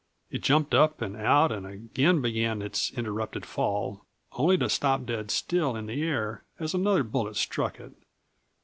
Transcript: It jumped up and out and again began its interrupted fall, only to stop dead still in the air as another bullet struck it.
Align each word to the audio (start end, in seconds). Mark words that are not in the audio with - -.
It 0.31 0.41
jumped 0.41 0.73
up 0.73 0.99
and 1.03 1.15
out 1.15 1.51
and 1.51 1.63
again 1.67 2.21
began 2.23 2.63
its 2.63 2.89
interrupted 2.93 3.45
fall, 3.45 4.03
only 4.31 4.57
to 4.57 4.67
stop 4.67 5.05
dead 5.05 5.29
still 5.29 5.75
in 5.75 5.85
the 5.85 6.01
air 6.01 6.43
as 6.59 6.73
another 6.73 7.03
bullet 7.03 7.35
struck 7.35 7.79
it. 7.79 7.91